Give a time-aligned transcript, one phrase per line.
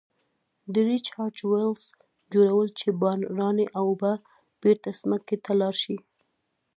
[0.73, 1.83] د Recharge wells
[2.33, 4.11] جوړول چې باراني اوبه
[4.61, 5.97] بیرته ځمکې ته لاړې شي.